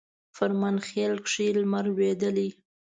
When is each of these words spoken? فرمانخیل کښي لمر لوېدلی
فرمانخیل 0.35 1.13
کښي 1.25 1.47
لمر 1.59 1.85
لوېدلی 1.95 2.49